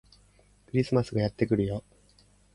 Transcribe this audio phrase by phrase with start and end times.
[0.65, 1.83] クリスマスがやってくるよ